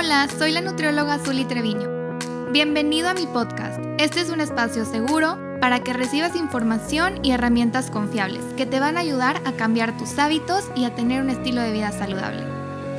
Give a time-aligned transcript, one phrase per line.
[0.00, 2.18] Hola, soy la nutrióloga Zuli Treviño.
[2.52, 3.80] Bienvenido a mi podcast.
[3.98, 8.96] Este es un espacio seguro para que recibas información y herramientas confiables que te van
[8.96, 12.44] a ayudar a cambiar tus hábitos y a tener un estilo de vida saludable.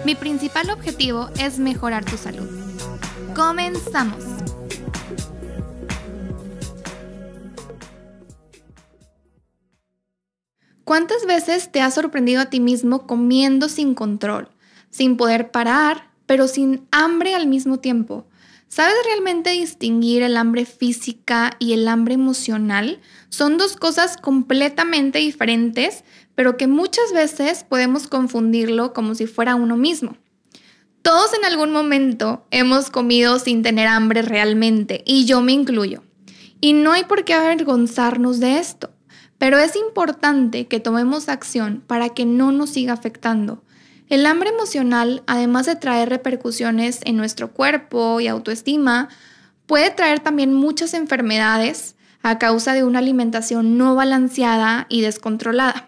[0.04, 2.50] Mi principal objetivo es mejorar tu salud.
[3.34, 4.26] Comenzamos.
[10.84, 14.50] ¿Cuántas veces te has sorprendido a ti mismo comiendo sin control,
[14.90, 18.28] sin poder parar, pero sin hambre al mismo tiempo.
[18.68, 23.02] ¿Sabes realmente distinguir el hambre física y el hambre emocional?
[23.30, 26.04] Son dos cosas completamente diferentes,
[26.36, 30.18] pero que muchas veces podemos confundirlo como si fuera uno mismo.
[31.02, 36.04] Todos en algún momento hemos comido sin tener hambre realmente, y yo me incluyo.
[36.62, 38.92] Y no hay por qué avergonzarnos de esto,
[39.40, 43.64] pero es importante que tomemos acción para que no nos siga afectando
[44.10, 49.10] el hambre emocional, además de traer repercusiones en nuestro cuerpo y autoestima,
[49.68, 55.88] puede traer también muchas enfermedades a causa de una alimentación no balanceada y descontrolada.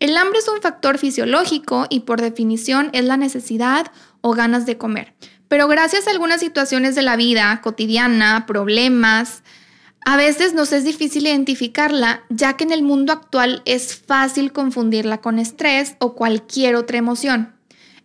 [0.00, 4.78] El hambre es un factor fisiológico y por definición es la necesidad o ganas de
[4.78, 5.14] comer.
[5.48, 9.42] Pero gracias a algunas situaciones de la vida cotidiana, problemas,
[10.04, 15.22] a veces nos es difícil identificarla, ya que en el mundo actual es fácil confundirla
[15.22, 17.54] con estrés o cualquier otra emoción.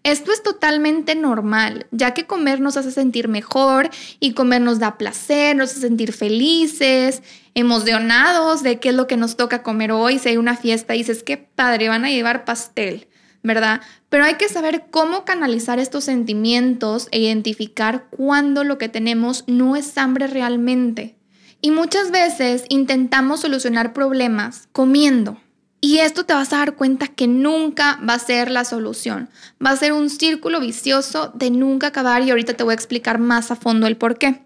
[0.04, 3.90] Esto es totalmente normal, ya que comer nos hace sentir mejor
[4.22, 7.22] y comer nos da placer, nos hace sentir felices,
[7.54, 10.20] emocionados de qué es lo que nos toca comer hoy.
[10.20, 13.10] Si hay una fiesta dices, qué padre, van a llevar pastel,
[13.44, 13.82] ¿verdad?
[14.08, 19.76] Pero hay que saber cómo canalizar estos sentimientos e identificar cuándo lo que tenemos no
[19.76, 21.19] es hambre realmente.
[21.62, 25.38] Y muchas veces intentamos solucionar problemas comiendo.
[25.82, 29.30] Y esto te vas a dar cuenta que nunca va a ser la solución.
[29.66, 33.20] Va a ser un círculo vicioso de nunca acabar y ahorita te voy a explicar
[33.20, 34.46] más a fondo el por qué.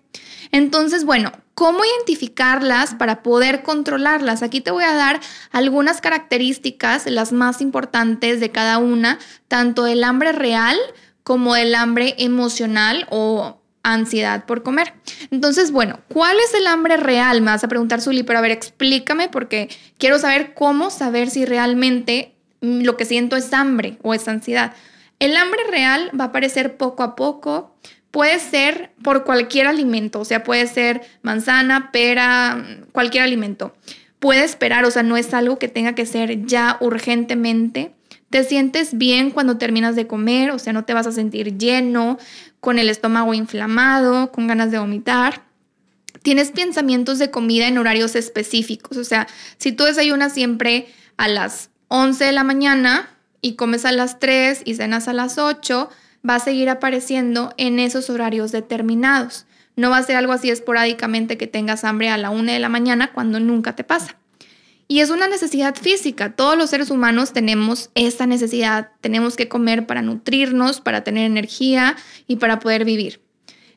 [0.52, 4.44] Entonces, bueno, ¿cómo identificarlas para poder controlarlas?
[4.44, 5.19] Aquí te voy a dar
[5.52, 10.78] algunas características, las más importantes de cada una, tanto del hambre real
[11.23, 14.94] como del hambre emocional o ansiedad por comer.
[15.30, 17.42] Entonces, bueno, ¿cuál es el hambre real?
[17.42, 21.46] Me vas a preguntar, Zuli, pero a ver, explícame porque quiero saber cómo saber si
[21.46, 24.74] realmente lo que siento es hambre o es ansiedad.
[25.20, 27.76] El hambre real va a aparecer poco a poco.
[28.10, 33.76] Puede ser por cualquier alimento, o sea, puede ser manzana, pera, cualquier alimento.
[34.20, 37.94] Puede esperar, o sea, no es algo que tenga que ser ya urgentemente.
[38.30, 42.18] Te sientes bien cuando terminas de comer, o sea, no te vas a sentir lleno,
[42.63, 45.41] con el estómago inflamado, con ganas de vomitar.
[46.22, 50.88] Tienes pensamientos de comida en horarios específicos, o sea, si tú desayunas siempre
[51.18, 53.09] a las 11 de la mañana
[53.41, 55.90] y comes a las 3 y cenas a las 8,
[56.28, 59.46] va a seguir apareciendo en esos horarios determinados.
[59.75, 62.69] No va a ser algo así esporádicamente que tengas hambre a la 1 de la
[62.69, 64.16] mañana cuando nunca te pasa.
[64.88, 66.36] Y es una necesidad física.
[66.36, 68.92] Todos los seres humanos tenemos esa necesidad.
[69.02, 71.96] Tenemos que comer para nutrirnos, para tener energía
[72.28, 73.22] y para poder vivir.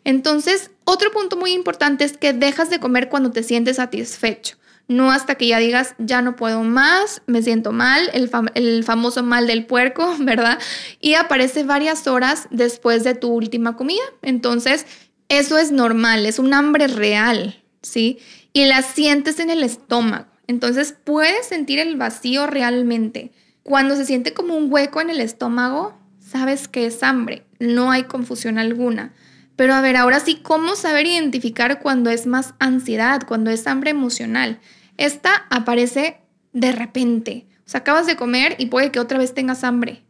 [0.04, 4.56] Entonces, otro punto muy importante es que dejas de comer cuando te sientes satisfecho.
[4.88, 9.24] No hasta que ya digas, ya no puedo más, me siento mal, el, el famoso
[9.24, 10.60] mal del puerco, ¿verdad?
[11.00, 14.04] Y aparece varias horas después de tu última comida.
[14.22, 14.86] Entonces,
[15.28, 18.18] eso es normal, es un hambre real, ¿sí?
[18.52, 20.26] Y la sientes en el estómago.
[20.46, 23.32] Entonces puedes sentir el vacío realmente.
[23.62, 28.04] Cuando se siente como un hueco en el estómago, sabes que es hambre, no hay
[28.04, 29.12] confusión alguna.
[29.56, 33.90] Pero a ver, ahora sí, ¿cómo saber identificar cuando es más ansiedad, cuando es hambre
[33.90, 34.60] emocional?
[34.98, 36.20] Esta aparece
[36.52, 37.46] de repente.
[37.66, 40.04] O sea, acabas de comer y puede que otra vez tengas hambre,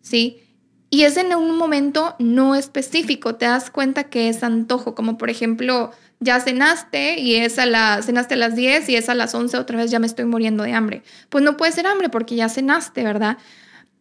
[0.00, 0.42] ¿sí?
[0.90, 5.30] Y es en un momento no específico, te das cuenta que es antojo, como por
[5.30, 5.90] ejemplo,
[6.20, 9.58] ya cenaste y es a la, cenaste a las 10 y es a las 11
[9.58, 11.02] otra vez ya me estoy muriendo de hambre.
[11.28, 13.38] Pues no puede ser hambre porque ya cenaste, ¿verdad?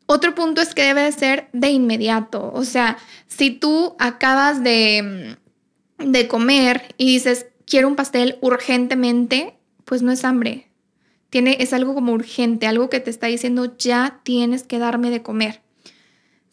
[0.06, 2.52] Otro punto es que debe de ser de inmediato.
[2.53, 5.35] O sea, si tú acabas de,
[5.97, 10.70] de comer y dices, quiero un pastel urgentemente, pues no es hambre.
[11.29, 15.22] Tiene, es algo como urgente, algo que te está diciendo, ya tienes que darme de
[15.22, 15.62] comer.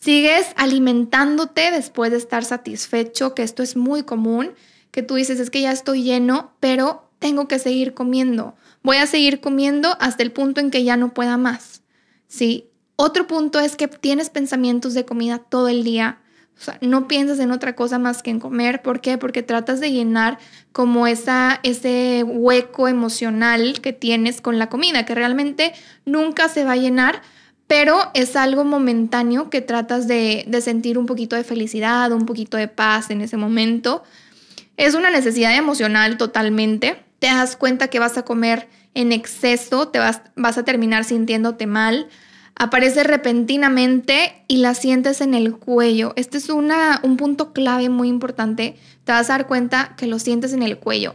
[0.01, 4.51] Sigues alimentándote después de estar satisfecho, que esto es muy común
[4.93, 8.55] que tú dices, es que ya estoy lleno, pero tengo que seguir comiendo.
[8.83, 11.83] Voy a seguir comiendo hasta el punto en que ya no pueda más.
[12.29, 12.69] ¿Sí?
[12.97, 16.19] Otro punto es que tienes pensamientos de comida todo el día.
[16.59, 18.83] O sea, no piensas en otra cosa más que en comer.
[18.83, 19.19] ¿Por qué?
[19.19, 20.39] Porque tratas de llenar
[20.73, 25.73] como esa, ese hueco emocional que tienes con la comida, que realmente
[26.05, 27.23] nunca se va a llenar,
[27.67, 32.57] pero es algo momentáneo que tratas de, de sentir un poquito de felicidad, un poquito
[32.57, 34.03] de paz en ese momento.
[34.77, 37.05] Es una necesidad emocional totalmente.
[37.19, 41.67] Te das cuenta que vas a comer en exceso, te vas, vas a terminar sintiéndote
[41.67, 42.09] mal.
[42.55, 46.13] Aparece repentinamente y la sientes en el cuello.
[46.17, 48.77] Este es una, un punto clave muy importante.
[49.05, 51.15] Te vas a dar cuenta que lo sientes en el cuello.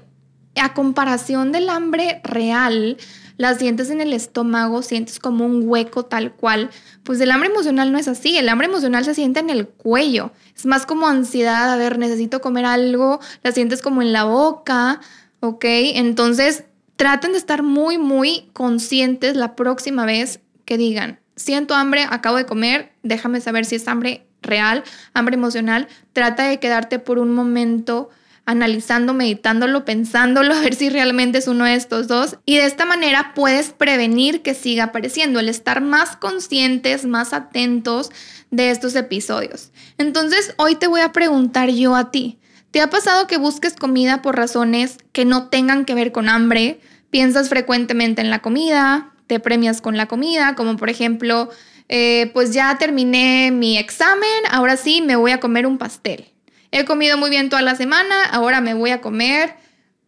[0.55, 2.97] A comparación del hambre real,
[3.37, 6.69] la sientes en el estómago, sientes como un hueco tal cual.
[7.03, 10.31] Pues el hambre emocional no es así, el hambre emocional se siente en el cuello.
[10.55, 14.99] Es más como ansiedad, a ver, necesito comer algo, la sientes como en la boca,
[15.39, 15.65] ¿ok?
[15.65, 16.63] Entonces
[16.95, 22.45] traten de estar muy, muy conscientes la próxima vez que digan, siento hambre, acabo de
[22.45, 25.87] comer, déjame saber si es hambre real, hambre emocional.
[26.13, 28.09] Trata de quedarte por un momento
[28.47, 32.37] analizando, meditándolo, pensándolo, a ver si realmente es uno de estos dos.
[32.45, 38.09] Y de esta manera puedes prevenir que siga apareciendo, el estar más conscientes, más atentos
[38.49, 39.71] de estos episodios.
[39.99, 42.39] Entonces, hoy te voy a preguntar yo a ti,
[42.71, 46.79] ¿Te ha pasado que busques comida por razones que no tengan que ver con hambre?
[47.09, 51.49] Piensas frecuentemente en la comida, te premias con la comida, como por ejemplo,
[51.89, 56.25] eh, pues ya terminé mi examen, ahora sí me voy a comer un pastel.
[56.71, 59.55] He comido muy bien toda la semana, ahora me voy a comer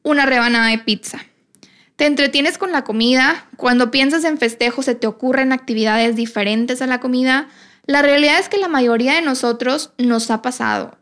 [0.03, 1.19] una rebanada de pizza.
[1.95, 6.87] Te entretienes con la comida, cuando piensas en festejos se te ocurren actividades diferentes a
[6.87, 7.47] la comida.
[7.85, 10.99] La realidad es que la mayoría de nosotros nos ha pasado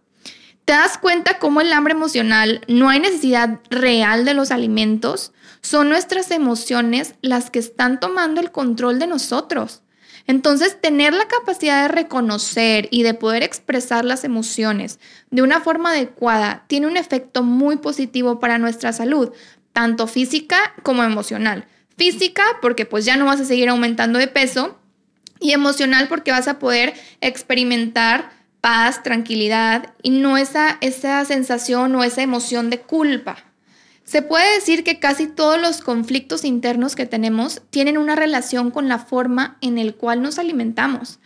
[0.68, 5.32] te das cuenta cómo el hambre emocional no hay necesidad real de los alimentos,
[5.62, 9.82] son nuestras emociones las que están tomando el control de nosotros.
[10.28, 15.00] Entonces, tener la capacidad de reconocer y de poder expresar las emociones
[15.32, 19.32] de una forma adecuada tiene un efecto muy positivo para nuestra salud,
[19.74, 21.66] tanto física como emocional.
[21.98, 24.78] Física, porque pues ya no vas a seguir aumentando de peso,
[25.40, 28.32] y emocional porque vas a poder experimentar
[28.62, 33.38] paz, tranquilidad y no esa, esa sensación o esa emoción de culpa.
[34.08, 38.88] Se puede decir que casi todos los conflictos internos que tenemos tienen una relación con
[38.88, 41.20] la forma en el cual nos alimentamos.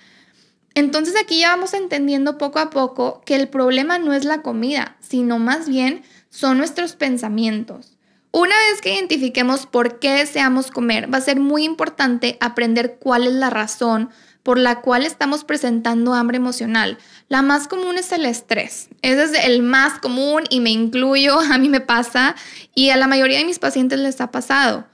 [0.74, 4.98] Entonces aquí ya vamos entendiendo poco a poco que el problema no es la comida,
[5.00, 6.02] sino más bien
[6.32, 8.00] son nuestros pensamientos.
[8.32, 13.28] Una vez que identifiquemos por qué deseamos comer, va a ser muy importante aprender cuál
[13.28, 14.10] es la razón
[14.44, 16.98] por la cual estamos presentando hambre emocional.
[17.30, 18.90] La más común es el estrés.
[19.02, 22.36] Ese es el más común y me incluyo, a mí me pasa
[22.76, 24.88] y a la mayoría de mis pacientes les ha pasado.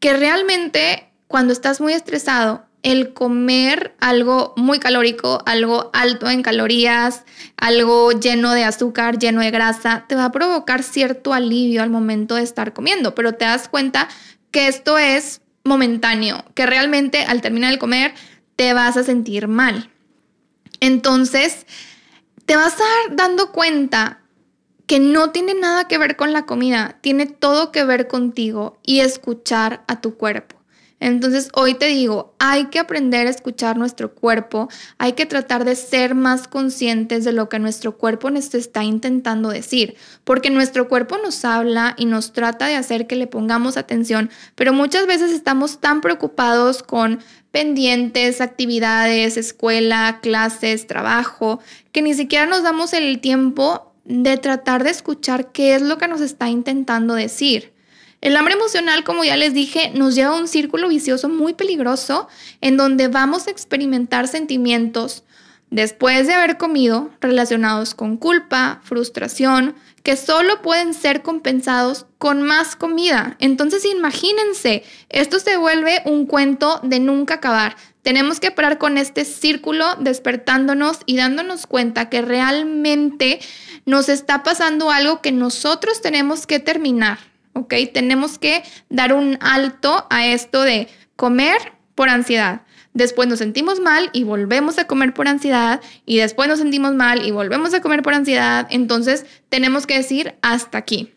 [0.00, 7.24] Que realmente cuando estás muy estresado, el comer algo muy calórico, algo alto en calorías,
[7.56, 12.36] algo lleno de azúcar, lleno de grasa, te va a provocar cierto alivio al momento
[12.36, 14.08] de estar comiendo, pero te das cuenta
[14.52, 18.14] que esto es momentáneo, que realmente al terminar de comer
[18.56, 19.90] te vas a sentir mal.
[20.80, 21.66] Entonces,
[22.44, 24.20] te vas a dar dando cuenta
[24.86, 29.00] que no tiene nada que ver con la comida, tiene todo que ver contigo y
[29.00, 30.56] escuchar a tu cuerpo.
[30.98, 35.76] Entonces hoy te digo, hay que aprender a escuchar nuestro cuerpo, hay que tratar de
[35.76, 41.18] ser más conscientes de lo que nuestro cuerpo nos está intentando decir, porque nuestro cuerpo
[41.18, 45.80] nos habla y nos trata de hacer que le pongamos atención, pero muchas veces estamos
[45.80, 47.20] tan preocupados con
[47.50, 51.60] pendientes, actividades, escuela, clases, trabajo,
[51.92, 56.08] que ni siquiera nos damos el tiempo de tratar de escuchar qué es lo que
[56.08, 57.75] nos está intentando decir.
[58.20, 62.28] El hambre emocional, como ya les dije, nos lleva a un círculo vicioso muy peligroso
[62.60, 65.22] en donde vamos a experimentar sentimientos
[65.70, 72.76] después de haber comido relacionados con culpa, frustración, que solo pueden ser compensados con más
[72.76, 73.36] comida.
[73.40, 77.76] Entonces imagínense, esto se vuelve un cuento de nunca acabar.
[78.02, 83.40] Tenemos que parar con este círculo despertándonos y dándonos cuenta que realmente
[83.84, 87.18] nos está pasando algo que nosotros tenemos que terminar.
[87.56, 87.74] ¿Ok?
[87.92, 91.56] Tenemos que dar un alto a esto de comer
[91.94, 92.62] por ansiedad.
[92.92, 97.26] Después nos sentimos mal y volvemos a comer por ansiedad y después nos sentimos mal
[97.26, 98.66] y volvemos a comer por ansiedad.
[98.70, 101.12] Entonces tenemos que decir hasta aquí.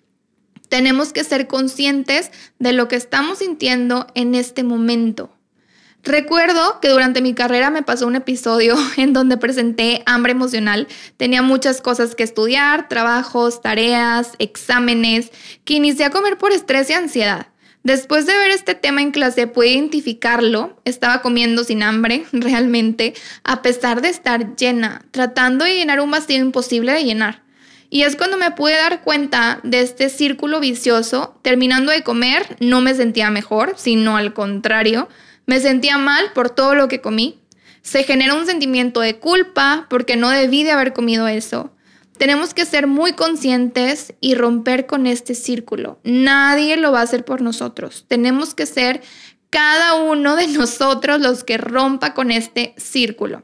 [0.70, 5.32] Tenemos que ser conscientes de lo que estamos sintiendo en este momento.
[6.04, 10.88] Recuerdo que durante mi carrera me pasó un episodio en donde presenté hambre emocional.
[11.18, 15.32] Tenía muchas cosas que estudiar, trabajos, tareas, exámenes,
[15.66, 17.48] que inicié a comer por estrés y ansiedad.
[17.84, 20.78] Después de ver este tema en clase pude identificarlo.
[20.86, 23.14] Estaba comiendo sin hambre, realmente,
[23.44, 27.44] a pesar de estar llena, tratando de llenar un vacío imposible de llenar.
[27.90, 31.40] Y es cuando me pude dar cuenta de este círculo vicioso.
[31.42, 35.10] Terminando de comer, no me sentía mejor, sino al contrario
[35.50, 37.40] Me sentía mal por todo lo que comí.
[37.82, 41.74] Se genera un sentimiento de culpa porque no debí de haber comido eso.
[42.20, 46.00] Tenemos que ser muy conscientes y romper con este círculo.
[46.04, 48.06] Nadie lo va a hacer por nosotros.
[48.08, 49.02] Tenemos que ser
[49.50, 53.42] cada uno de nosotros los que rompa con este círculo.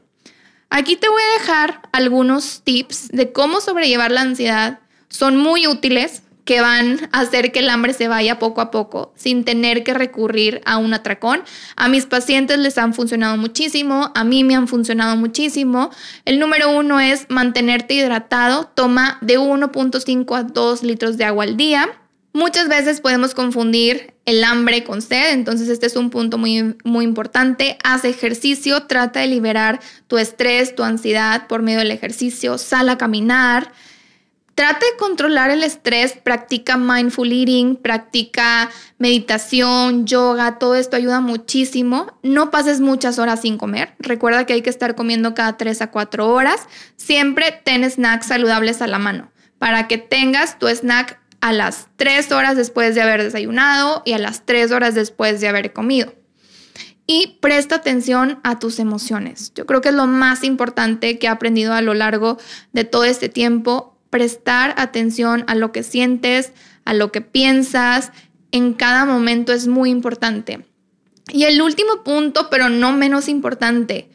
[0.70, 4.78] Aquí te voy a dejar algunos tips de cómo sobrellevar la ansiedad.
[5.08, 9.12] Son muy útiles que van a hacer que el hambre se vaya poco a poco
[9.16, 11.42] sin tener que recurrir a un atracón.
[11.74, 15.90] A mis pacientes les han funcionado muchísimo, a mí me han funcionado muchísimo.
[16.24, 21.56] El número uno es mantenerte hidratado, toma de 1.5 a 2 litros de agua al
[21.56, 21.88] día.
[22.32, 27.04] Muchas veces podemos confundir el hambre con sed, entonces este es un punto muy, muy
[27.04, 27.76] importante.
[27.82, 32.98] Haz ejercicio, trata de liberar tu estrés, tu ansiedad por medio del ejercicio, sal a
[32.98, 33.72] caminar.
[34.56, 42.18] Trata de controlar el estrés, practica mindful eating, practica meditación, yoga, todo esto ayuda muchísimo.
[42.22, 43.94] No pases muchas horas sin comer.
[43.98, 46.68] Recuerda que hay que estar comiendo cada 3 a 4 horas.
[46.96, 52.32] Siempre ten snacks saludables a la mano para que tengas tu snack a las 3
[52.32, 56.14] horas después de haber desayunado y a las 3 horas después de haber comido.
[57.06, 59.52] Y presta atención a tus emociones.
[59.54, 62.38] Yo creo que es lo más importante que he aprendido a lo largo
[62.72, 66.52] de todo este tiempo prestar atención a lo que sientes,
[66.86, 68.12] a lo que piensas
[68.50, 70.64] en cada momento es muy importante.
[71.30, 74.08] Y el último punto, pero no menos importante,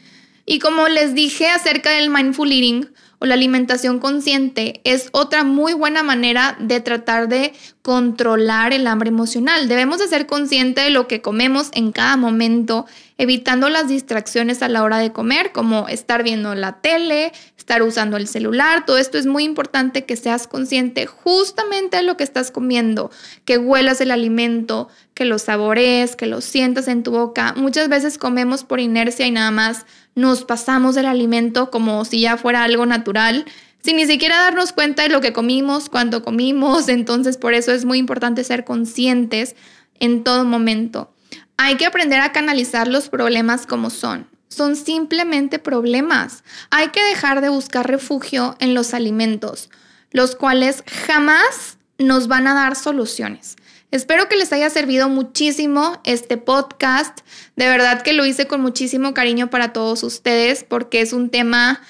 [0.43, 2.90] y como les dije acerca del mindful eating
[3.21, 9.09] o la alimentación consciente, es otra muy buena manera de tratar de controlar el hambre
[9.09, 9.67] emocional.
[9.67, 12.87] Debemos de ser conscientes de lo que comemos en cada momento,
[13.19, 18.17] evitando las distracciones a la hora de comer, como estar viendo la tele, estar usando
[18.17, 18.87] el celular.
[18.87, 23.11] Todo esto es muy importante que seas consciente justamente de lo que estás comiendo,
[23.45, 27.53] que huelas el alimento, que lo saborees, que lo sientas en tu boca.
[27.55, 32.37] Muchas veces comemos por inercia y nada más nos pasamos del alimento como si ya
[32.37, 33.45] fuera algo natural
[33.83, 36.87] sin ni siquiera darnos cuenta de lo que comimos, cuando comimos.
[36.87, 39.55] Entonces, por eso es muy importante ser conscientes
[39.99, 41.13] en todo momento.
[41.57, 44.27] Hay que aprender a canalizar los problemas como son.
[44.47, 46.43] Son simplemente problemas.
[46.71, 49.69] Hay que dejar de buscar refugio en los alimentos,
[50.11, 53.55] los cuales jamás nos van a dar soluciones.
[53.91, 57.19] Espero que les haya servido muchísimo este podcast.
[57.55, 61.81] De verdad que lo hice con muchísimo cariño para todos ustedes porque es un tema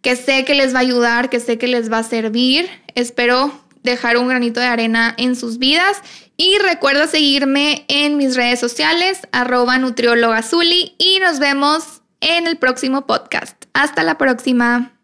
[0.00, 2.68] que sé que les va a ayudar, que sé que les va a servir.
[2.94, 5.98] Espero dejar un granito de arena en sus vidas.
[6.36, 13.06] Y recuerda seguirme en mis redes sociales, arroba nutriologazuli, y nos vemos en el próximo
[13.06, 13.64] podcast.
[13.72, 14.97] Hasta la próxima.